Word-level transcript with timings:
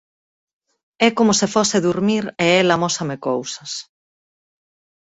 É 1.07 1.09
como 1.17 1.33
se 1.39 1.47
fose 1.55 1.77
durmir 1.87 2.23
e 2.45 2.47
el 2.61 2.67
amósame 2.77 3.15
cousas. 3.27 3.71